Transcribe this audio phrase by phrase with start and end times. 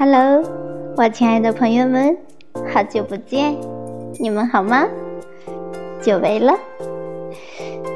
[0.00, 0.42] Hello，
[0.96, 2.16] 我亲爱的朋友们，
[2.72, 3.54] 好久不见，
[4.18, 4.86] 你们好吗？
[6.00, 6.54] 久违了。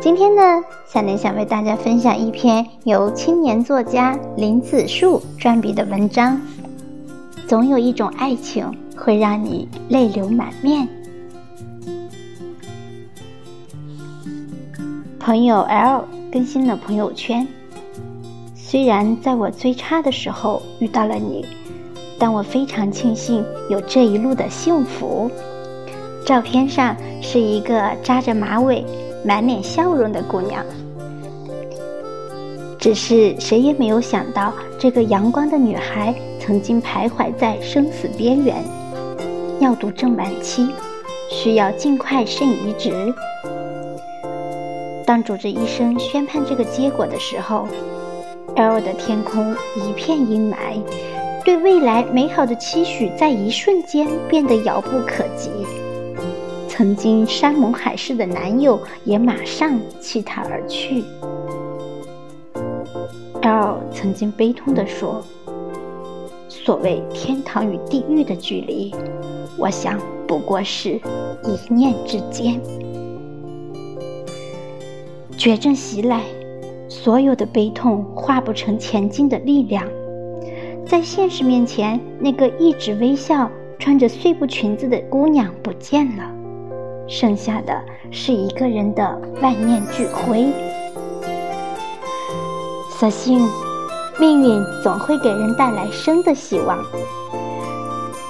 [0.00, 0.42] 今天呢，
[0.84, 6.40] 小林想为大家分享一篇由青年作家林子树撰笔的文章。
[7.46, 10.88] 总有一种爱情会让你泪流满面。
[15.20, 17.46] 朋友 L 更新了朋友圈，
[18.56, 21.46] 虽然在我最差的时候遇到了你。
[22.22, 25.28] 但我非常庆幸有这一路的幸福。
[26.24, 28.84] 照片上是一个扎着马尾、
[29.24, 30.64] 满脸笑容的姑娘。
[32.78, 38.62] 只是谁也没有想到，这个阳光的女孩曾经徘徊在生死边缘，
[39.58, 40.68] 尿毒症晚期，
[41.28, 43.12] 需要尽快肾移植。
[45.04, 47.66] 当主治医生宣判这个结果的时候
[48.54, 50.80] ，L 的天空一片阴霾。
[51.44, 55.50] 对未来美好的期许，在一瞬间变得遥不可及。
[56.68, 61.04] 曾经山盟海誓的男友，也马上弃她而去。
[63.42, 65.20] L 曾经悲痛地说
[66.48, 68.94] ：“所谓天堂与地狱的距离，
[69.58, 72.60] 我想不过是一念之间。”
[75.36, 76.22] 绝症袭来，
[76.88, 79.84] 所有的悲痛化不成前进的力量。
[80.86, 86.24] 在现实面前，那个一直微笑、穿着碎布裙子的姑娘不见了，
[87.08, 87.80] 剩下的
[88.10, 90.46] 是一个人的万念俱灰。
[92.90, 93.48] 所幸，
[94.20, 96.78] 命运总会给人带来生的希望。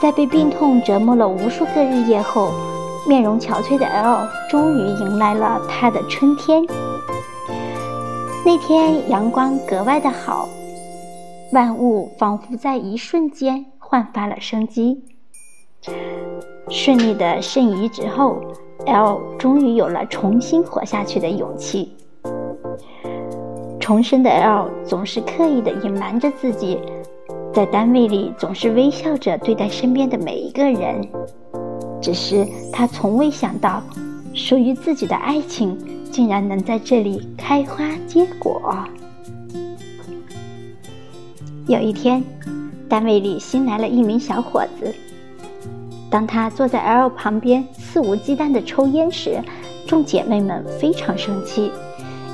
[0.00, 2.52] 在被病痛折磨了无数个日夜后，
[3.06, 6.64] 面容憔悴的 L 终于迎来了他的春天。
[8.44, 10.48] 那天阳光格外的好。
[11.52, 15.02] 万物仿佛在一瞬间焕发了生机。
[16.68, 18.38] 顺利的肾移植后
[18.84, 21.96] ，L 终于有了重新活下去的勇气。
[23.80, 26.78] 重生的 L 总是刻意的隐瞒着自己，
[27.54, 31.00] 在单位里总是微笑着对待身边的每一个人。
[32.02, 33.82] 只是他从未想到，
[34.34, 35.78] 属于自己的爱情
[36.12, 38.74] 竟然能在这里开花结果。
[41.68, 42.24] 有一天，
[42.88, 44.94] 单位里新来了一名小伙子。
[46.08, 49.38] 当他坐在 L 旁边肆无忌惮地抽烟时，
[49.86, 51.70] 众姐妹们非常生气。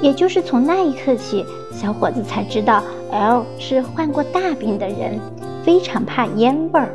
[0.00, 1.44] 也就是从那一刻起，
[1.74, 5.20] 小伙子才知道 L 是患过大病的人，
[5.62, 6.88] 非常怕烟味儿。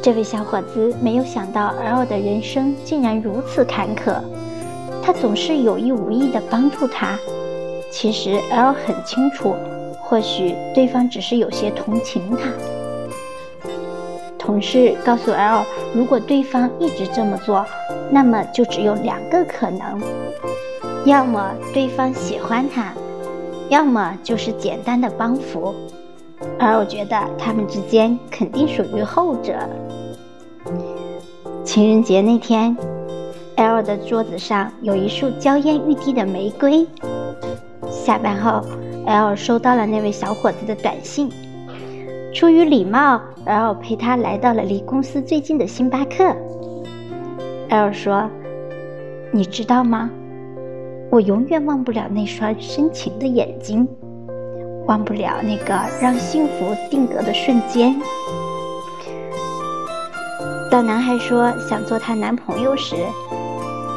[0.00, 4.14] 这位小伙子没有想到 L 的人生竟然如此坎坷，
[5.02, 7.18] 他总是有意无意地帮助他。
[7.90, 9.56] 其实 L 很清楚。
[10.08, 12.50] 或许对方只是有些同情他。
[14.38, 15.62] 同事告诉 L，
[15.94, 17.66] 如果对方一直这么做，
[18.10, 20.00] 那么就只有两个可能：
[21.04, 22.94] 要么对方喜欢他，
[23.68, 25.74] 要么就是简单的帮扶。
[26.58, 29.54] 而我觉得他们之间肯定属于后者。
[31.64, 32.74] 情人节那天
[33.56, 36.86] ，L 的桌子上有一束娇艳欲滴的玫瑰。
[37.90, 38.64] 下班后。
[39.06, 41.30] L 收到了那位小伙子的短信，
[42.34, 46.36] 出于礼貌，L 陪他来到了离公司最近的星巴克。
[47.70, 48.28] L 说
[49.32, 50.10] ：“你知道吗？
[51.10, 53.88] 我永远忘不了那双深情的眼睛，
[54.86, 57.98] 忘不了那个让幸福定格的瞬间。”
[60.70, 62.94] 当男孩说想做她男朋友时，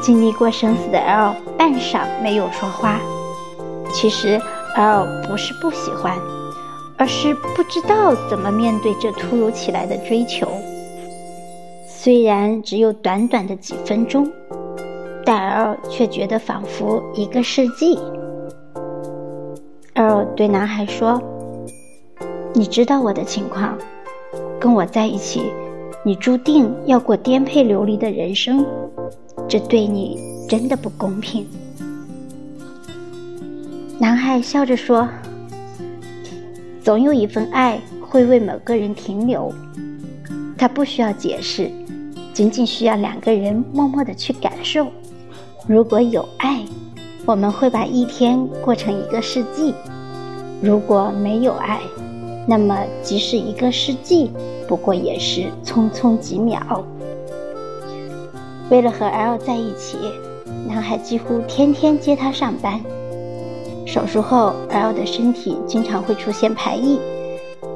[0.02, 2.98] 经历过生死的 L 半晌没有说话。
[3.94, 4.42] 其实。
[4.76, 6.18] L 不是不喜欢，
[6.98, 10.48] 而是不知道怎么面对这突如其来的追求。
[11.88, 14.32] 虽然只有短短的几分钟，
[15.26, 18.00] 但 L 却觉得仿佛一个世纪。
[19.94, 21.22] L 对男孩说
[22.56, 23.78] ：“你知道我的情况，
[24.60, 25.52] 跟我在一起，
[26.04, 28.66] 你注定要过颠沛流离的人生，
[29.48, 30.18] 这对你
[30.50, 31.46] 真的不公平。”
[34.02, 35.08] 男孩笑着说
[36.84, 39.54] ：“总有一份爱会为某个人停留，
[40.58, 41.70] 他不需要解释，
[42.34, 44.88] 仅仅需要两个人默默的去感受。
[45.68, 46.66] 如果有爱，
[47.28, 49.72] 我们会把一天过成一个世纪；
[50.64, 51.80] 如果没有爱，
[52.48, 54.32] 那么即使一个世纪，
[54.68, 56.84] 不过也是匆匆几秒。”
[58.72, 60.00] 为了和 L 在一起，
[60.68, 62.82] 男孩几乎天天接她上班。
[63.92, 66.98] 手术后，L 的身体经常会出现排异，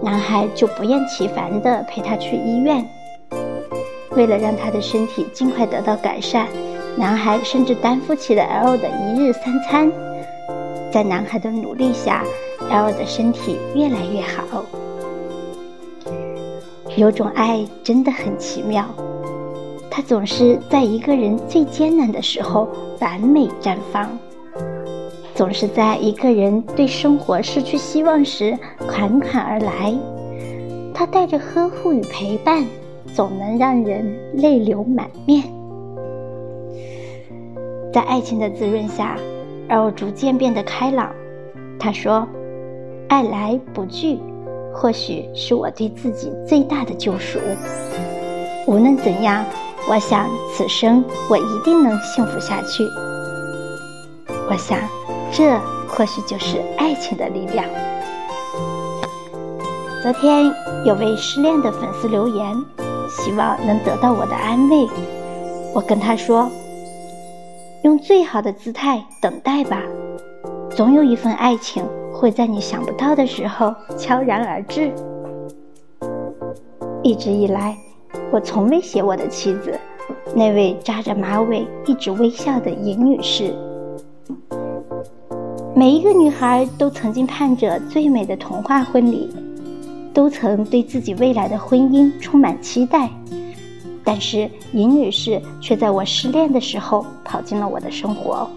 [0.02, 2.88] 男孩就不厌其烦地陪她去医院。
[4.12, 6.48] 为了让她的身体尽快得到改善，
[6.96, 9.92] 男孩甚至担负起了 L 的一日三餐。
[10.90, 12.24] 在男孩的努力下
[12.70, 14.64] ，L 的身体越来越好。
[16.96, 18.86] 有种爱真的很奇妙，
[19.92, 22.70] 它总是在一个人最艰难的时候
[23.02, 24.18] 完美绽放，
[25.36, 29.94] 总是在一个人对生活失去希望时款款而来。
[30.94, 32.66] 它带着呵护与陪伴，
[33.14, 35.44] 总能让人泪流满面。
[37.94, 39.18] 在爱情的滋润下
[39.68, 41.12] ，L 逐渐变得开朗。
[41.78, 42.26] 他说
[43.10, 44.18] ：“爱来不拒。”
[44.74, 47.40] 或许是我对自己最大的救赎。
[48.68, 49.46] 无论怎样，
[49.90, 52.84] 我想此生我一定能幸福下去。
[54.50, 54.78] 我想，
[55.32, 57.66] 这或许就是爱情的力量。
[60.02, 60.46] 昨天
[60.86, 62.56] 有位失恋的粉丝留言，
[63.10, 64.88] 希望能得到我的安慰。
[65.74, 66.50] 我跟他说
[67.84, 69.82] ：“用最好的姿态等待吧，
[70.70, 71.84] 总有一份爱情。”
[72.16, 74.90] 会在你想不到的时候悄然而至。
[77.04, 77.78] 一直以来，
[78.32, 79.78] 我从未写我的妻子，
[80.34, 83.54] 那位扎着马尾、一直微笑的尹女士。
[85.78, 89.30] 每一个女孩都曾经盼着最美的童话婚礼，
[90.14, 93.10] 都曾对自己未来的婚姻充满期待。
[94.02, 98.50] 但是尹女士却在我失恋的时候跑进了我的生活。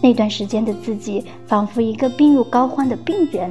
[0.00, 3.50] 那段时间的自己，仿佛一个病入膏肓的病人，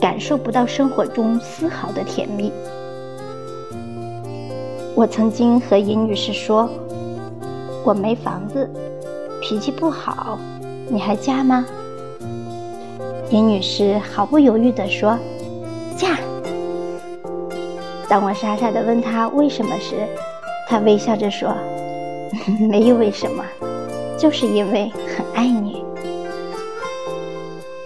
[0.00, 2.52] 感受不到生活中丝毫的甜蜜。
[4.94, 6.70] 我曾经和尹女士说
[7.84, 8.70] ：“我没房子，
[9.42, 10.38] 脾气不好，
[10.88, 11.64] 你还嫁吗？”
[13.30, 15.18] 尹女士毫不犹豫地说
[15.96, 16.18] ：“嫁。”
[18.08, 19.96] 当我傻傻地问她为什么时，
[20.66, 21.54] 她微笑着说
[22.70, 23.44] ：“没有为什么。”
[24.18, 25.84] 就是因为很爱你。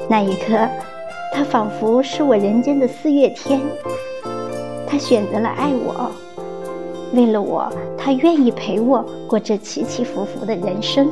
[0.08, 0.66] 那一刻，
[1.34, 3.60] 他仿佛是我人间的四月天。
[4.87, 6.10] 他选择了爱我，
[7.12, 11.10] 为了我，他愿意陪我过这起起伏伏的人生。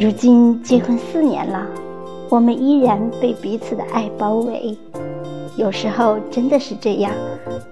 [0.00, 1.64] 如今结婚四年了，
[2.28, 4.76] 我们依然被彼此的爱包围。
[5.56, 7.12] 有时候真的是这样，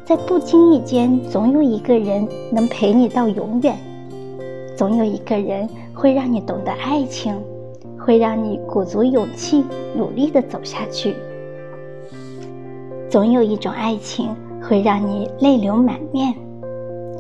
[0.05, 3.77] 在不经意间，总有一个人能陪你到永远。
[4.77, 7.35] 总有一个人会让你懂得爱情，
[7.99, 9.65] 会让你鼓足勇气
[9.97, 11.17] 努力的走下去。
[13.11, 14.29] 总有一种爱情
[14.63, 16.33] 会让你泪流满面，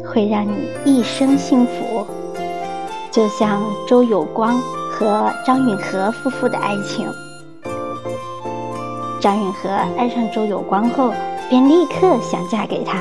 [0.04, 2.06] 会让你一生幸福。
[3.10, 4.58] 就像周有光
[4.92, 7.08] 和张允和夫妇的爱情。
[9.20, 11.12] 张允和爱上周有光后，
[11.48, 12.98] 便立刻想嫁给他，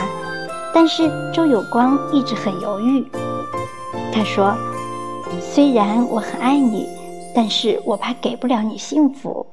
[0.74, 3.06] 但是周有光一直很犹豫。
[4.14, 4.56] 他说
[5.42, 6.88] ：“虽然我很爱你，
[7.36, 9.46] 但是我怕给不了你幸福。”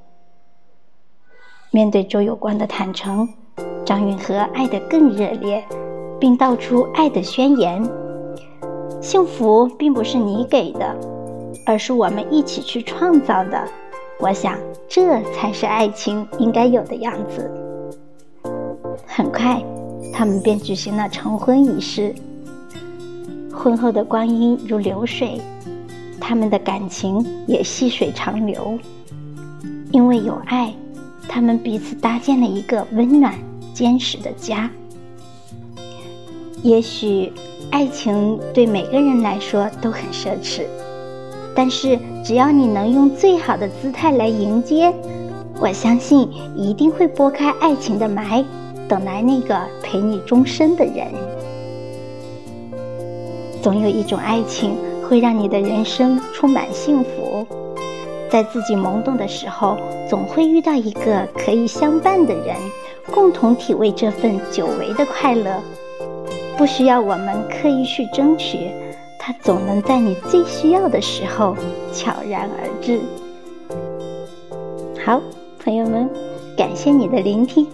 [1.70, 3.28] 面对周有光的坦诚，
[3.84, 5.64] 张允和爱得更热烈，
[6.18, 7.82] 并道出爱的宣言
[9.00, 10.96] ：“幸福并不是你给的，
[11.68, 13.62] 而是我们一起去创造的。
[14.18, 17.50] 我想，这才是爱情应该有的样子。”
[19.06, 19.62] 很快，
[20.10, 22.14] 他们便举行了成婚仪式。
[23.52, 25.38] 婚后的光阴如流水，
[26.18, 28.78] 他们的感情也细水长流。
[29.92, 30.72] 因为有爱，
[31.28, 33.34] 他们彼此搭建了一个温暖、
[33.74, 34.70] 坚实的家。
[36.62, 37.30] 也许，
[37.70, 40.62] 爱情对每个人来说都很奢侈，
[41.58, 44.94] 但是只要你能用最好的姿态来迎接，
[45.60, 48.44] 我相信一定会拨开爱情的霾，
[48.88, 51.08] 等来那个陪你终身的人。
[53.60, 57.44] 总有一种爱情会让你的人生充满幸福，
[58.30, 59.76] 在自己懵懂的时候，
[60.08, 62.54] 总会遇到一个可以相伴的人，
[63.12, 65.60] 共同体味这份久违的快乐。
[66.56, 68.70] 不需要我们刻意去争取，
[69.28, 71.54] 它总能在你最需要的时候
[71.92, 72.98] 悄然而至。
[75.04, 75.20] 好，
[75.62, 76.08] 朋友们，
[76.56, 77.66] 感谢你的聆听，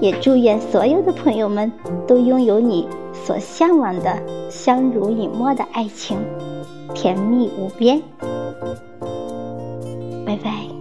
[0.00, 1.70] 也祝愿所有的朋友们
[2.06, 2.88] 都拥有你。
[3.12, 4.18] 所向往的
[4.50, 6.16] 相濡以沫的爱情，
[6.94, 8.00] 甜蜜无边。
[10.24, 10.73] 拜拜。